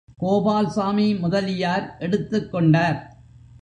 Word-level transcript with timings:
கோபால்சாமி 0.21 1.19
முதலியார் 1.19 1.95
எடுத்துக்கொண்டார். 1.99 2.99